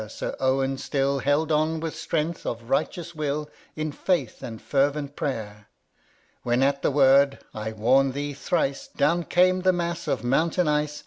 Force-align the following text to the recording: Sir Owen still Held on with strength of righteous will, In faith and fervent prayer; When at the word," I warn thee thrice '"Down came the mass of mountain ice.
Sir 0.07 0.35
Owen 0.39 0.79
still 0.79 1.19
Held 1.19 1.51
on 1.51 1.79
with 1.79 1.95
strength 1.95 2.43
of 2.43 2.71
righteous 2.71 3.13
will, 3.13 3.51
In 3.75 3.91
faith 3.91 4.41
and 4.41 4.59
fervent 4.59 5.15
prayer; 5.15 5.69
When 6.41 6.63
at 6.63 6.81
the 6.81 6.89
word," 6.89 7.37
I 7.53 7.73
warn 7.73 8.13
thee 8.13 8.33
thrice 8.33 8.87
'"Down 8.97 9.23
came 9.25 9.61
the 9.61 9.71
mass 9.71 10.07
of 10.07 10.23
mountain 10.23 10.67
ice. 10.67 10.99